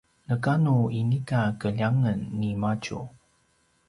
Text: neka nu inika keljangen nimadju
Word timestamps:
neka 0.27 0.53
nu 0.63 0.75
inika 0.99 1.41
keljangen 1.59 2.19
nimadju 2.39 2.99